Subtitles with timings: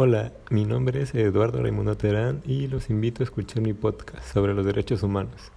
[0.00, 4.54] Hola, mi nombre es Eduardo Raimundo Terán y los invito a escuchar mi podcast sobre
[4.54, 5.50] los derechos humanos,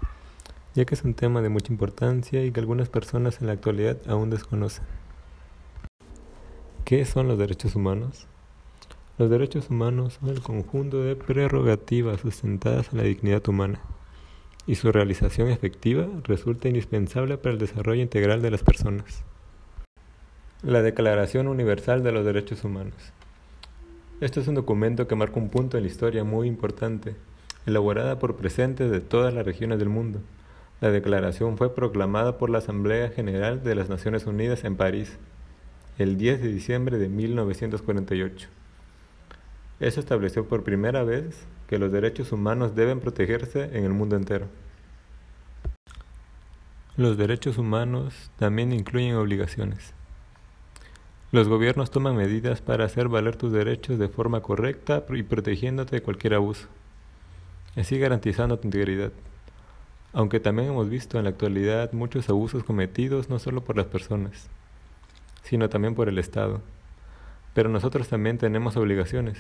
[0.74, 3.98] ya que es un tema de mucha importancia y que algunas personas en la actualidad
[4.08, 4.84] aún desconocen.
[6.86, 8.26] ¿Qué son los derechos humanos?
[9.20, 13.80] Los derechos humanos son el conjunto de prerrogativas sustentadas en la dignidad humana
[14.66, 19.24] y su realización efectiva resulta indispensable para el desarrollo integral de las personas.
[20.64, 23.14] La Declaración Universal de los Derechos Humanos.
[24.22, 27.16] Este es un documento que marca un punto en la historia muy importante,
[27.66, 30.22] elaborada por presentes de todas las regiones del mundo.
[30.80, 35.18] La declaración fue proclamada por la Asamblea General de las Naciones Unidas en París
[35.98, 38.48] el 10 de diciembre de 1948.
[39.80, 44.46] Eso estableció por primera vez que los derechos humanos deben protegerse en el mundo entero.
[46.96, 49.96] Los derechos humanos también incluyen obligaciones.
[51.32, 56.02] Los gobiernos toman medidas para hacer valer tus derechos de forma correcta y protegiéndote de
[56.02, 56.68] cualquier abuso,
[57.78, 59.14] así garantizando tu integridad.
[60.12, 64.50] Aunque también hemos visto en la actualidad muchos abusos cometidos no solo por las personas,
[65.42, 66.62] sino también por el Estado.
[67.54, 69.38] Pero nosotros también tenemos obligaciones.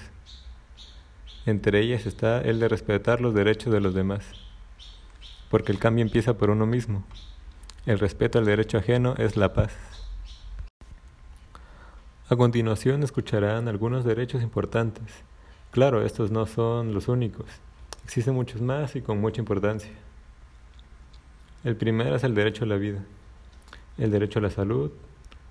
[1.46, 4.24] Entre ellas está el de respetar los derechos de los demás,
[5.50, 7.04] porque el cambio empieza por uno mismo.
[7.86, 9.91] El respeto al derecho ajeno es la paz.
[12.32, 15.04] A continuación escucharán algunos derechos importantes.
[15.70, 17.46] Claro, estos no son los únicos.
[18.06, 19.92] Existen muchos más y con mucha importancia.
[21.66, 23.00] El primero es el derecho a la vida,
[23.98, 24.94] el derecho a la salud,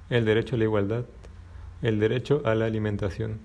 [0.08, 1.04] el derecho a la igualdad,
[1.82, 3.40] el derecho a la alimentación,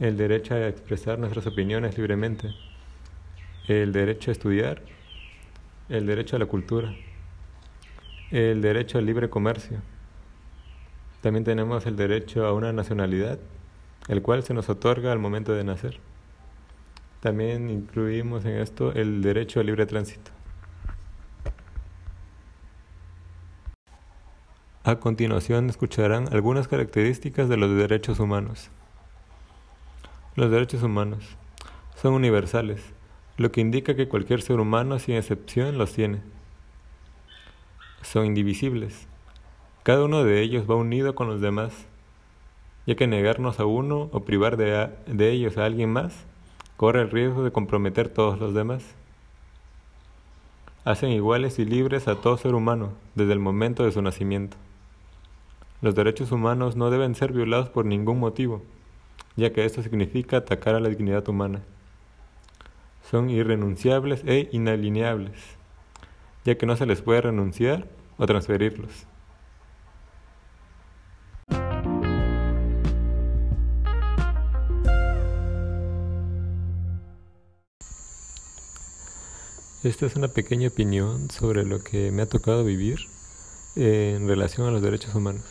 [0.00, 2.54] el derecho a expresar nuestras opiniones libremente,
[3.66, 4.80] el derecho a estudiar,
[5.90, 6.94] el derecho a la cultura,
[8.30, 9.82] el derecho al libre comercio.
[11.20, 13.38] También tenemos el derecho a una nacionalidad,
[14.08, 15.98] el cual se nos otorga al momento de nacer.
[17.20, 20.30] También incluimos en esto el derecho al libre tránsito.
[24.84, 28.70] A continuación escucharán algunas características de los derechos humanos.
[30.36, 31.36] Los derechos humanos
[32.00, 32.80] son universales,
[33.36, 36.22] lo que indica que cualquier ser humano sin excepción los tiene.
[38.02, 39.08] Son indivisibles,
[39.88, 41.72] cada uno de ellos va unido con los demás,
[42.86, 46.26] ya que negarnos a uno o privar de, ellos a alguien más
[46.76, 48.84] corre el riesgo de comprometer todos los demás.
[50.84, 54.58] Hacen iguales y libres a todo ser humano desde el momento de su nacimiento.
[55.80, 58.60] Los derechos humanos no deben ser violados por ningún motivo,
[59.36, 61.62] ya que esto significa atacar a la dignidad humana.
[63.10, 65.56] Son irrenunciables e inalineables,
[66.44, 67.88] ya que no se les puede renunciar
[68.18, 69.06] o transferirlos.
[79.84, 82.98] Esta es una pequeña opinión sobre lo que me ha tocado vivir
[83.76, 85.44] en relación a los derechos humanos.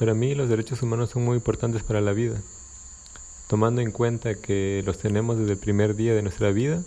[0.00, 2.42] Para mí los derechos humanos son muy importantes para la vida,
[3.46, 6.82] tomando en cuenta que los tenemos desde el primer día de nuestra vida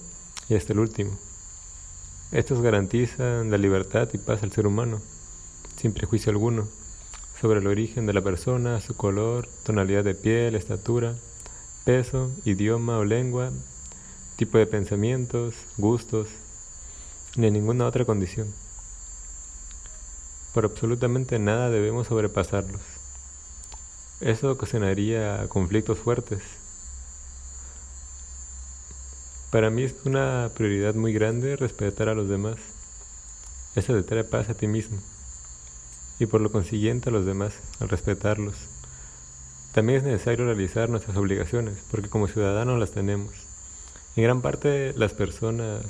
[0.49, 1.17] y hasta el último.
[2.33, 4.99] Estos garantizan la libertad y paz al ser humano,
[5.77, 6.67] sin prejuicio alguno,
[7.39, 11.15] sobre el origen de la persona, su color, tonalidad de piel, estatura,
[11.85, 13.53] peso, idioma o lengua,
[14.39, 16.29] tipo de pensamientos, gustos,
[17.35, 18.47] ni ninguna otra condición.
[20.53, 22.79] Por absolutamente nada debemos sobrepasarlos.
[24.21, 26.39] Eso ocasionaría conflictos fuertes.
[29.51, 32.55] Para mí es una prioridad muy grande respetar a los demás.
[33.75, 35.01] Eso te trae paz a ti mismo
[36.17, 38.55] y por lo consiguiente a los demás al respetarlos.
[39.73, 43.48] También es necesario realizar nuestras obligaciones porque como ciudadanos las tenemos.
[44.19, 45.81] En gran parte las personas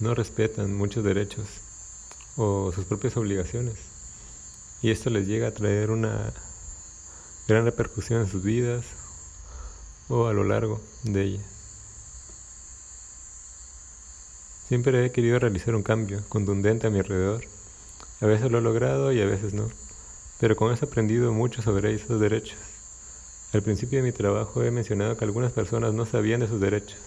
[0.00, 1.46] no respetan muchos derechos
[2.36, 3.76] o sus propias obligaciones
[4.82, 6.32] y esto les llega a traer una
[7.46, 8.84] gran repercusión en sus vidas
[10.08, 11.44] o a lo largo de ella.
[14.66, 17.44] Siempre he querido realizar un cambio contundente a mi alrededor.
[18.20, 19.70] A veces lo he logrado y a veces no,
[20.40, 22.71] pero con eso he aprendido mucho sobre esos derechos.
[23.52, 26.98] Al principio de mi trabajo he mencionado que algunas personas no sabían de sus derechos.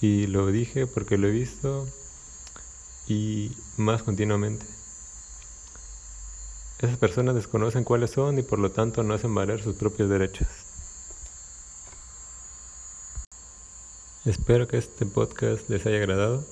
[0.00, 1.86] Y lo dije porque lo he visto
[3.06, 4.64] y más continuamente.
[6.78, 10.48] Esas personas desconocen cuáles son y por lo tanto no hacen valer sus propios derechos.
[14.24, 16.42] Espero que este podcast les haya agradado.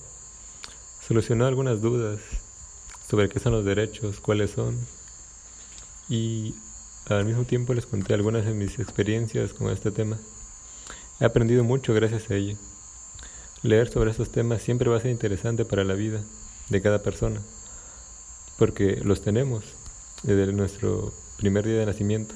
[1.06, 2.20] Solucionó algunas dudas
[3.08, 4.78] sobre qué son los derechos, cuáles son
[6.08, 6.54] y
[7.08, 10.18] al mismo tiempo les conté algunas de mis experiencias con este tema.
[11.20, 12.56] He aprendido mucho gracias a ello.
[13.62, 16.20] Leer sobre estos temas siempre va a ser interesante para la vida
[16.68, 17.40] de cada persona,
[18.58, 19.64] porque los tenemos
[20.24, 22.34] desde nuestro primer día de nacimiento.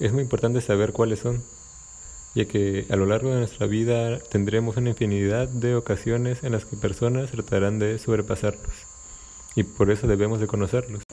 [0.00, 1.44] Es muy importante saber cuáles son,
[2.34, 6.64] ya que a lo largo de nuestra vida tendremos una infinidad de ocasiones en las
[6.64, 8.74] que personas tratarán de sobrepasarlos,
[9.54, 11.03] y por eso debemos de conocerlos.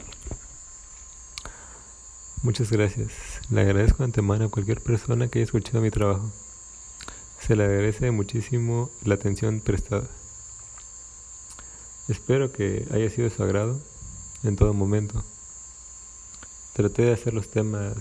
[2.42, 3.12] Muchas gracias.
[3.50, 6.28] Le agradezco de antemano a cualquier persona que haya escuchado mi trabajo.
[7.40, 10.08] Se le agradece muchísimo la atención prestada.
[12.08, 13.80] Espero que haya sido de su agrado
[14.42, 15.24] en todo momento.
[16.72, 17.94] Traté de hacer los temas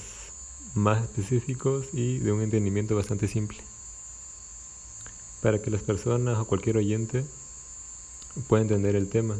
[0.73, 3.59] más específicos y de un entendimiento bastante simple,
[5.43, 7.25] para que las personas o cualquier oyente
[8.47, 9.35] pueda entender el tema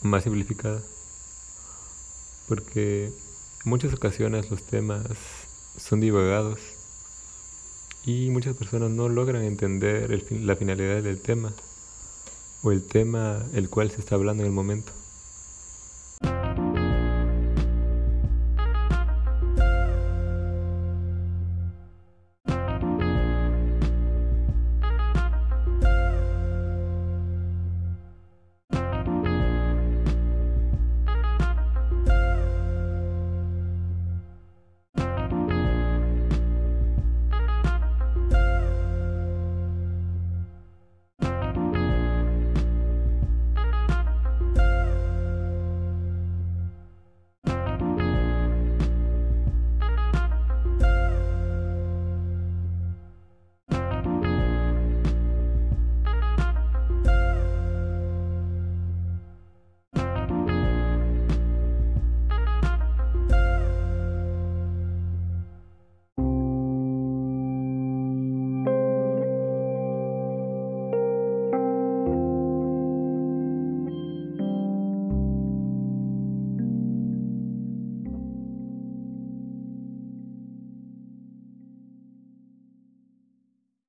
[0.00, 0.80] más simplificado,
[2.48, 3.12] porque
[3.66, 5.04] muchas ocasiones los temas
[5.76, 6.60] son divagados
[8.04, 11.52] y muchas personas no logran entender la finalidad del tema
[12.62, 14.92] o el tema el cual se está hablando en el momento.